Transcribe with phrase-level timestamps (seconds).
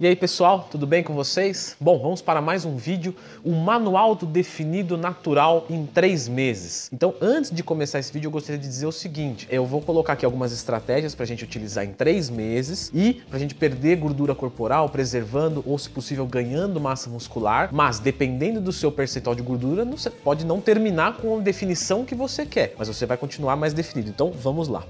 [0.00, 1.76] E aí pessoal, tudo bem com vocês?
[1.78, 3.14] Bom, vamos para mais um vídeo,
[3.44, 6.88] o Manual do Definido Natural em 3 meses.
[6.90, 10.14] Então antes de começar esse vídeo eu gostaria de dizer o seguinte, eu vou colocar
[10.14, 13.96] aqui algumas estratégias para a gente utilizar em 3 meses e para a gente perder
[13.96, 19.42] gordura corporal, preservando ou se possível ganhando massa muscular, mas dependendo do seu percentual de
[19.42, 23.54] gordura, você pode não terminar com a definição que você quer, mas você vai continuar
[23.54, 24.08] mais definido.
[24.08, 24.82] Então vamos lá.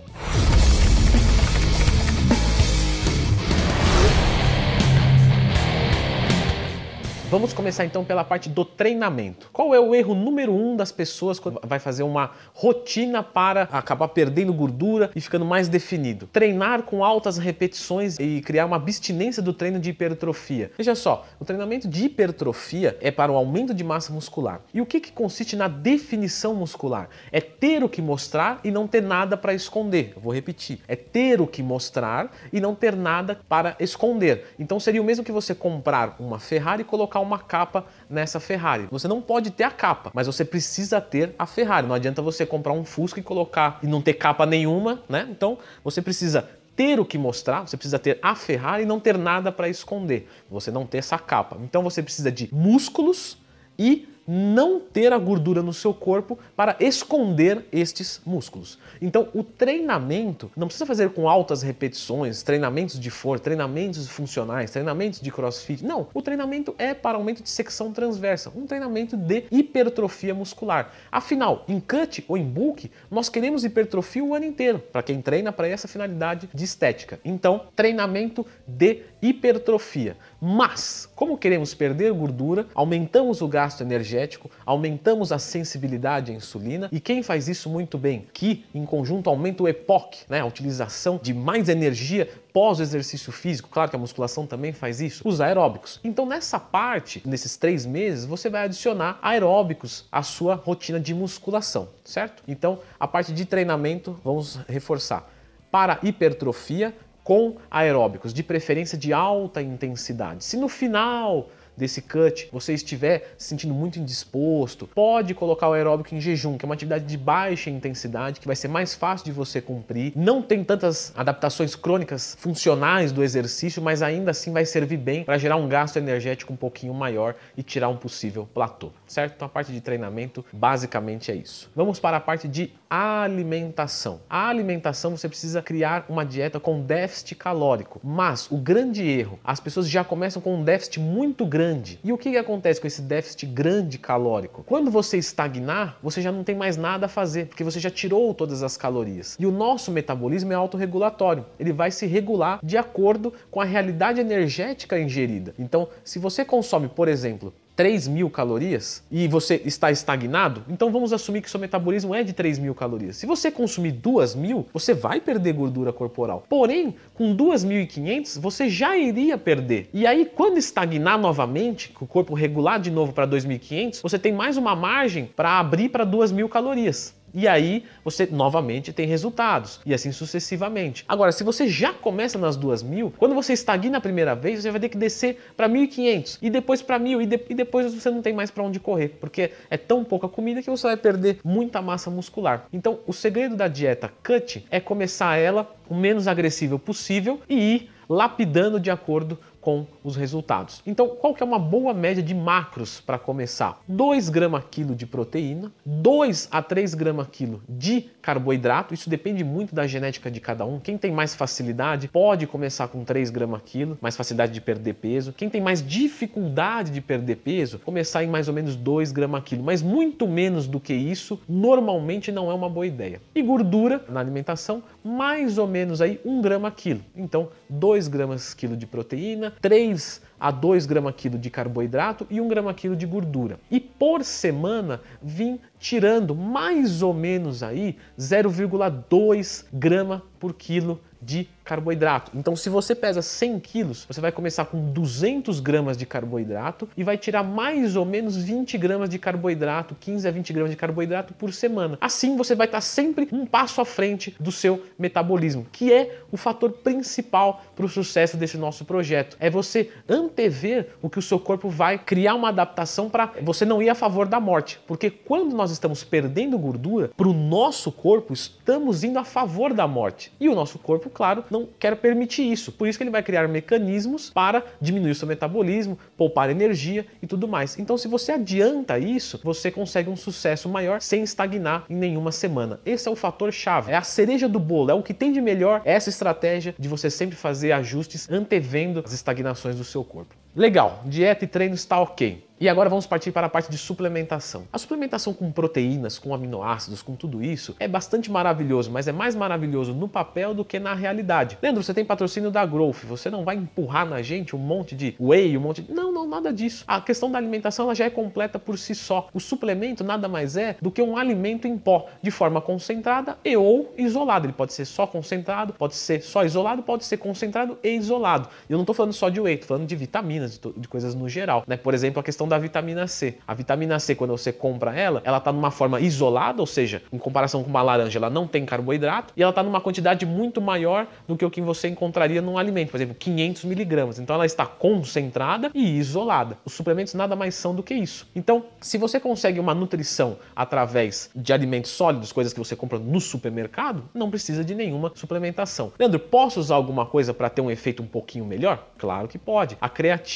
[7.31, 9.51] Vamos começar então pela parte do treinamento.
[9.53, 14.09] Qual é o erro número um das pessoas quando vai fazer uma rotina para acabar
[14.09, 16.27] perdendo gordura e ficando mais definido?
[16.27, 20.73] Treinar com altas repetições e criar uma abstinência do treino de hipertrofia.
[20.77, 24.61] Veja só, o treinamento de hipertrofia é para o aumento de massa muscular.
[24.75, 27.09] E o que, que consiste na definição muscular?
[27.31, 30.15] É ter o que mostrar e não ter nada para esconder.
[30.17, 30.81] Eu vou repetir.
[30.89, 34.47] É ter o que mostrar e não ter nada para esconder.
[34.59, 38.89] Então seria o mesmo que você comprar uma Ferrari e colocar uma capa nessa Ferrari.
[38.91, 41.87] Você não pode ter a capa, mas você precisa ter a Ferrari.
[41.87, 45.27] Não adianta você comprar um Fusca e colocar e não ter capa nenhuma, né?
[45.31, 49.19] Então você precisa ter o que mostrar, você precisa ter a Ferrari e não ter
[49.19, 50.29] nada para esconder.
[50.51, 51.59] Você não ter essa capa.
[51.63, 53.37] Então você precisa de músculos
[53.79, 58.79] e não ter a gordura no seu corpo para esconder estes músculos.
[59.03, 65.21] Então, o treinamento não precisa fazer com altas repetições, treinamentos de força, treinamentos funcionais, treinamentos
[65.21, 65.85] de crossfit.
[65.85, 70.93] Não, o treinamento é para aumento de secção transversa, um treinamento de hipertrofia muscular.
[71.11, 75.51] Afinal, em cut ou em bulk, nós queremos hipertrofia o ano inteiro, para quem treina
[75.51, 77.19] para essa finalidade de estética.
[77.25, 80.17] Então, treinamento de hipertrofia.
[80.41, 86.99] Mas, como queremos perder gordura, aumentamos o gasto energético, aumentamos a sensibilidade à insulina e
[86.99, 91.35] quem faz isso muito bem, que em conjunto aumenta o EPOC, né, a utilização de
[91.35, 96.01] mais energia pós exercício físico, claro que a musculação também faz isso, os aeróbicos.
[96.03, 101.89] Então nessa parte, nesses três meses, você vai adicionar aeróbicos à sua rotina de musculação,
[102.05, 102.43] certo?
[102.49, 105.31] Então a parte de treinamento, vamos reforçar.
[105.71, 106.95] Para hipertrofia,
[107.31, 110.43] com aeróbicos, de preferência de alta intensidade.
[110.43, 111.49] Se no final
[111.81, 116.65] desse cut você estiver se sentindo muito indisposto, pode colocar o aeróbico em jejum, que
[116.65, 120.13] é uma atividade de baixa intensidade, que vai ser mais fácil de você cumprir.
[120.15, 125.39] Não tem tantas adaptações crônicas funcionais do exercício, mas ainda assim vai servir bem para
[125.39, 129.35] gerar um gasto energético um pouquinho maior e tirar um possível platô, certo?
[129.37, 131.71] Então a parte de treinamento basicamente é isso.
[131.75, 134.21] Vamos para a parte de alimentação.
[134.29, 139.61] A alimentação você precisa criar uma dieta com déficit calórico, mas o grande erro, as
[139.61, 141.99] pessoas já começam com um déficit muito grande grande.
[142.03, 144.65] E o que, que acontece com esse déficit grande calórico?
[144.65, 148.35] Quando você estagnar, você já não tem mais nada a fazer, porque você já tirou
[148.35, 149.37] todas as calorias.
[149.39, 151.47] E o nosso metabolismo é autorregulatório.
[151.59, 155.55] Ele vai se regular de acordo com a realidade energética ingerida.
[155.59, 161.15] Então, se você consome, por exemplo, 3 mil calorias e você está estagnado, então vamos
[161.15, 163.17] assumir que seu metabolismo é de 3 mil calorias.
[163.17, 166.45] Se você consumir 2 mil, você vai perder gordura corporal.
[166.47, 169.89] Porém, com 2.500 você já iria perder.
[169.95, 174.31] E aí, quando estagnar novamente, com o corpo regular de novo para 2.500, você tem
[174.31, 177.15] mais uma margem para abrir para 2 mil calorias.
[177.33, 181.05] E aí você novamente tem resultados e assim sucessivamente.
[181.09, 184.71] Agora, se você já começa nas duas mil, quando você estagna a primeira vez, você
[184.71, 188.11] vai ter que descer para 1.500 e depois para 1.000 e, de, e depois você
[188.11, 191.41] não tem mais para onde correr, porque é tão pouca comida que você vai perder
[191.45, 192.67] muita massa muscular.
[192.73, 197.91] Então, o segredo da dieta cut é começar ela o menos agressivo possível e ir
[198.09, 200.83] lapidando de acordo com os resultados.
[200.87, 203.81] Então, qual que é uma boa média de macros para começar?
[203.87, 209.75] 2 gramas quilo de proteína, 2 a 3 gramas quilo de carboidrato, isso depende muito
[209.75, 210.79] da genética de cada um.
[210.79, 215.33] Quem tem mais facilidade pode começar com 3 gramas quilo, mais facilidade de perder peso.
[215.33, 219.63] Quem tem mais dificuldade de perder peso, começar em mais ou menos 2 gramas quilo,
[219.63, 223.21] mas muito menos do que isso, normalmente não é uma boa ideia.
[223.35, 227.01] E gordura na alimentação, mais ou menos aí 1 grama quilo.
[227.17, 232.49] Então, 2 gramas quilo de proteína, 3 a 2 gramas quilo de carboidrato e 1
[232.49, 233.61] grama quilo de gordura.
[233.71, 242.33] E por semana vim tirando mais ou menos aí 0,2 grama por quilo de carboidrato.
[242.35, 247.05] Então, se você pesa 100 quilos, você vai começar com 200 gramas de carboidrato e
[247.05, 251.33] vai tirar mais ou menos 20 gramas de carboidrato, 15 a 20 gramas de carboidrato
[251.33, 251.97] por semana.
[252.01, 256.37] Assim, você vai estar sempre um passo à frente do seu metabolismo, que é o
[256.37, 259.37] fator principal para o sucesso desse nosso projeto.
[259.39, 263.81] É você antever o que o seu corpo vai criar uma adaptação para você não
[263.81, 264.81] ir a favor da morte.
[264.89, 269.87] Porque quando nós estamos perdendo gordura, para o nosso corpo, estamos indo a favor da
[269.87, 270.33] morte.
[270.41, 272.73] E o nosso corpo, claro, não não quer permitir isso.
[272.73, 277.27] Por isso que ele vai criar mecanismos para diminuir o seu metabolismo, poupar energia e
[277.27, 277.79] tudo mais.
[277.79, 282.81] Então, se você adianta isso, você consegue um sucesso maior sem estagnar em nenhuma semana.
[282.85, 285.41] Esse é o fator chave, é a cereja do bolo, é o que tem de
[285.41, 290.35] melhor essa estratégia de você sempre fazer ajustes antevendo as estagnações do seu corpo.
[290.55, 292.51] Legal, dieta e treino está ok.
[292.63, 294.65] E agora vamos partir para a parte de suplementação.
[294.71, 299.35] A suplementação com proteínas, com aminoácidos, com tudo isso é bastante maravilhoso, mas é mais
[299.35, 301.57] maravilhoso no papel do que na realidade.
[301.63, 305.17] Leandro, você tem patrocínio da Growth, você não vai empurrar na gente um monte de
[305.19, 305.91] whey, um monte de...
[305.91, 306.85] Não, não, nada disso.
[306.87, 309.31] A questão da alimentação ela já é completa por si só.
[309.33, 313.57] O suplemento nada mais é do que um alimento em pó, de forma concentrada e
[313.57, 314.45] ou isolada.
[314.45, 318.51] Ele pode ser só concentrado, pode ser só isolado, pode ser concentrado e isolado.
[318.69, 319.97] Eu não estou falando só de whey, estou falando de
[320.41, 321.65] vitaminas, de, de coisas no geral.
[321.67, 321.77] Né?
[321.77, 323.39] Por exemplo, a questão da vitamina C.
[323.47, 327.19] A vitamina C, quando você compra ela, ela está numa forma isolada, ou seja, em
[327.19, 331.07] comparação com uma laranja, ela não tem carboidrato e ela está numa quantidade muito maior
[331.29, 334.19] do que o que você encontraria num alimento, por exemplo, 500 miligramas.
[334.19, 336.57] Então ela está concentrada e isolada.
[336.65, 338.27] Os suplementos nada mais são do que isso.
[338.35, 343.21] Então, se você consegue uma nutrição através de alimentos sólidos, coisas que você compra no
[343.21, 345.93] supermercado, não precisa de nenhuma suplementação.
[345.99, 348.87] Leandro, posso usar alguma coisa para ter um efeito um pouquinho melhor?
[348.99, 349.77] Claro que pode.
[349.81, 350.30] A creatina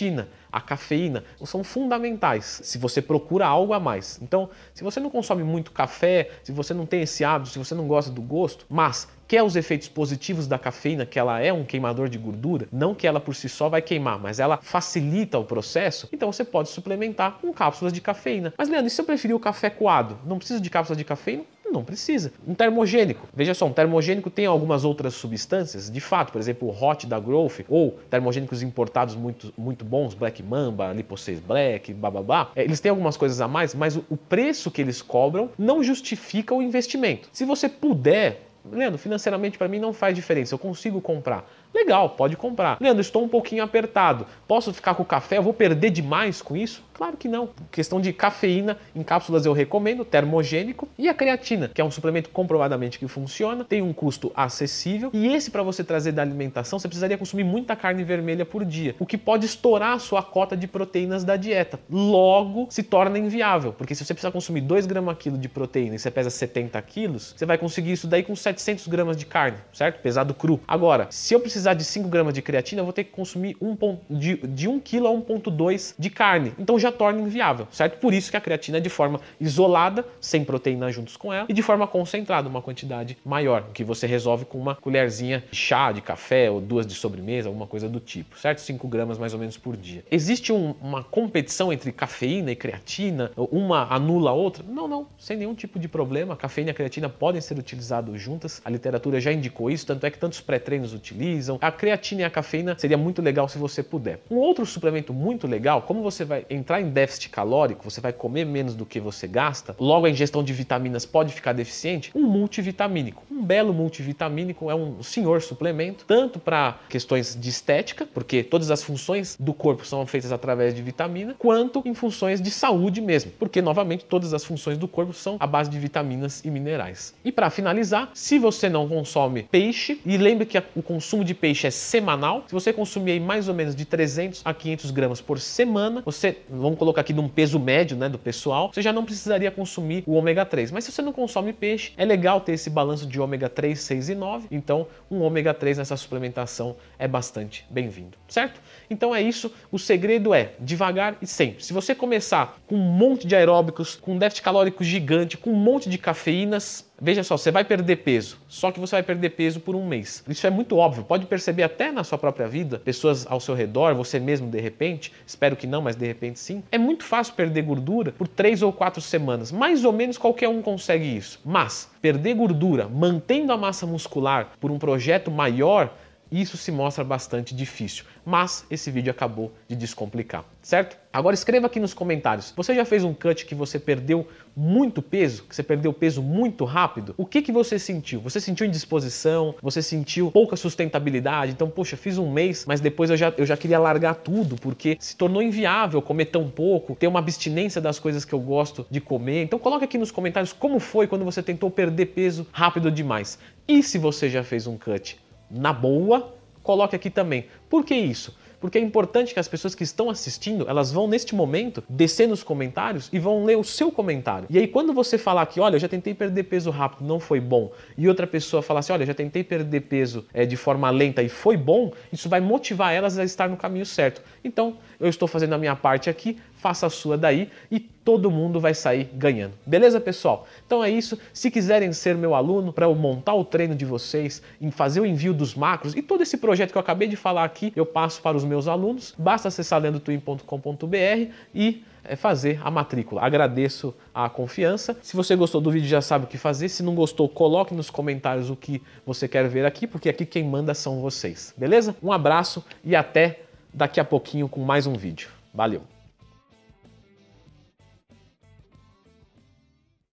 [0.51, 4.21] a cafeína são fundamentais se você procura algo a mais.
[4.23, 7.75] Então, se você não consome muito café, se você não tem esse hábito, se você
[7.75, 11.65] não gosta do gosto, mas quer os efeitos positivos da cafeína, que ela é um
[11.65, 15.45] queimador de gordura, não que ela por si só vai queimar, mas ela facilita o
[15.45, 18.55] processo, então você pode suplementar com cápsulas de cafeína.
[18.57, 20.19] Mas Leandro, e se eu preferir o café coado?
[20.25, 21.45] Não precisa de cápsulas de cafeína?
[21.75, 22.33] Não precisa.
[22.47, 23.27] Um termogênico.
[23.35, 27.19] Veja só, um termogênico tem algumas outras substâncias, de fato, por exemplo, o Hot da
[27.19, 32.53] Growth, ou termogênicos importados muito, muito bons, Black Mamba, Lipo 6 Black, bababá.
[32.55, 35.83] É, eles têm algumas coisas a mais, mas o, o preço que eles cobram não
[35.83, 37.29] justifica o investimento.
[37.33, 41.51] Se você puder, Leandro, financeiramente para mim não faz diferença, eu consigo comprar.
[41.75, 42.79] Legal, pode comprar.
[42.81, 44.27] Leandro, estou um pouquinho apertado.
[44.47, 45.39] Posso ficar com o café?
[45.39, 46.85] Eu vou perder demais com isso?
[46.95, 47.49] Claro que não.
[47.73, 50.89] Questão de cafeína em cápsulas eu recomendo, termogênico.
[50.97, 55.11] E a creatina, que é um suplemento comprovadamente que funciona, tem um custo acessível.
[55.13, 58.95] E esse, para você trazer da alimentação, você precisaria consumir muita carne vermelha por dia,
[59.01, 61.81] o que pode estourar a sua cota de proteínas da dieta.
[61.91, 65.99] Logo, se torna inviável, porque se você precisar consumir 2 gramas quilo de proteína e
[65.99, 70.01] você pesa 70 quilos, você vai conseguir isso daí com 700 gramas de carne, certo?
[70.01, 70.61] Pesado cru.
[70.69, 73.75] Agora, se eu precisar de 5 gramas de creatina, eu vou ter que consumir um
[73.75, 76.53] ponto, de, de 1 kg a 1,2 de carne.
[76.59, 77.99] Então já torna inviável, certo?
[77.99, 81.53] Por isso que a creatina é de forma isolada, sem proteína juntos com ela, e
[81.53, 86.01] de forma concentrada, uma quantidade maior, que você resolve com uma colherzinha de chá, de
[86.01, 88.61] café ou duas de sobremesa, alguma coisa do tipo, certo?
[88.61, 90.05] 5 gramas mais ou menos por dia.
[90.11, 93.31] Existe um, uma competição entre cafeína e creatina?
[93.37, 94.65] Uma anula a outra?
[94.67, 96.37] Não, não, sem nenhum tipo de problema.
[96.37, 98.61] Cafeína e creatina podem ser utilizados juntas.
[98.65, 101.54] A literatura já indicou isso, tanto é que tantos pré-treinos utilizam.
[101.61, 104.21] A creatina e a cafeína seria muito legal se você puder.
[104.31, 108.13] Um outro suplemento muito legal, como você vai entrar entrar em déficit calórico, você vai
[108.13, 112.23] comer menos do que você gasta, logo a ingestão de vitaminas pode ficar deficiente, um
[112.23, 113.23] multivitamínico.
[113.31, 118.83] Um belo multivitamínico é um senhor suplemento, tanto para questões de estética, porque todas as
[118.83, 123.63] funções do corpo são feitas através de vitamina, quanto em funções de saúde mesmo, porque
[123.63, 127.15] novamente todas as funções do corpo são à base de vitaminas e minerais.
[127.25, 131.67] E para finalizar, se você não consome peixe, e lembre que o consumo de peixe
[131.67, 136.01] é semanal, se você consumir mais ou menos de 300 a 500 gramas por semana,
[136.03, 140.05] você vamos colocar aqui num peso médio né, do pessoal, você já não precisaria consumir
[140.07, 140.71] o ômega 3.
[140.71, 144.09] Mas se você não consome peixe, é legal ter esse balanço de ômega 3, 6
[144.09, 144.49] e 9.
[144.51, 148.59] Então, um ômega 3 nessa suplementação é bastante bem-vindo, certo?
[148.89, 149.53] Então é isso.
[149.71, 151.63] O segredo é devagar e sempre.
[151.63, 155.57] Se você começar com um monte de aeróbicos, com um déficit calórico gigante, com um
[155.57, 159.61] monte de cafeínas, Veja só, você vai perder peso, só que você vai perder peso
[159.61, 160.25] por um mês.
[160.27, 163.95] Isso é muito óbvio, pode perceber até na sua própria vida, pessoas ao seu redor,
[163.95, 166.63] você mesmo de repente, espero que não, mas de repente sim.
[166.73, 170.63] É muito fácil perder gordura por três ou quatro semanas, mais ou menos qualquer um
[170.63, 171.39] consegue isso.
[171.45, 175.93] Mas perder gordura mantendo a massa muscular por um projeto maior
[176.31, 180.97] isso se mostra bastante difícil, mas esse vídeo acabou de descomplicar, certo?
[181.13, 184.27] Agora escreva aqui nos comentários, você já fez um cut que você perdeu
[184.57, 187.15] muito peso, que você perdeu peso muito rápido?
[187.17, 188.21] O que, que você sentiu?
[188.21, 189.55] Você sentiu indisposição?
[189.63, 191.53] Você sentiu pouca sustentabilidade?
[191.53, 194.97] Então, poxa, fiz um mês, mas depois eu já, eu já queria largar tudo, porque
[194.99, 199.01] se tornou inviável comer tão pouco, ter uma abstinência das coisas que eu gosto de
[199.01, 199.45] comer.
[199.45, 203.39] Então coloque aqui nos comentários como foi quando você tentou perder peso rápido demais.
[203.67, 205.19] E se você já fez um cut
[205.51, 207.47] na boa, coloque aqui também.
[207.69, 208.35] Por que isso?
[208.65, 212.43] porque é importante que as pessoas que estão assistindo, elas vão neste momento descer nos
[212.43, 214.47] comentários e vão ler o seu comentário.
[214.49, 217.41] E aí quando você falar que, olha, eu já tentei perder peso rápido, não foi
[217.41, 220.89] bom, e outra pessoa falar assim, olha, eu já tentei perder peso é, de forma
[220.89, 224.23] lenta e foi bom, isso vai motivar elas a estar no caminho certo.
[224.43, 228.59] Então, eu estou fazendo a minha parte aqui, faça a sua daí e todo mundo
[228.59, 229.53] vai sair ganhando.
[229.67, 230.47] Beleza, pessoal?
[230.67, 231.19] Então é isso.
[231.31, 235.05] Se quiserem ser meu aluno para eu montar o treino de vocês, em fazer o
[235.05, 238.23] envio dos macros e todo esse projeto que eu acabei de falar aqui, eu passo
[238.23, 239.15] para os meus alunos.
[239.19, 243.21] Basta acessar lendotwin.com.br e é fazer a matrícula.
[243.21, 244.97] Agradeço a confiança.
[245.03, 246.71] Se você gostou do vídeo, já sabe o que fazer.
[246.71, 250.45] Se não gostou, coloque nos comentários o que você quer ver aqui, porque aqui quem
[250.45, 251.53] manda são vocês.
[251.59, 251.95] Beleza?
[252.03, 253.41] Um abraço e até
[253.71, 255.29] daqui a pouquinho com mais um vídeo.
[255.53, 255.94] Valeu!